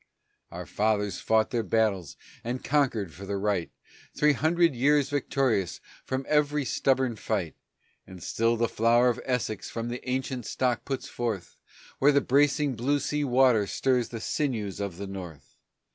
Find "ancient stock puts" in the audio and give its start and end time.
10.09-11.07